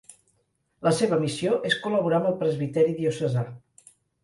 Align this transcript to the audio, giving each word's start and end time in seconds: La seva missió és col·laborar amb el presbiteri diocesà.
La 0.87 0.93
seva 0.99 1.19
missió 1.25 1.59
és 1.71 1.77
col·laborar 1.85 2.19
amb 2.23 2.31
el 2.33 2.41
presbiteri 2.41 2.99
diocesà. 3.05 3.47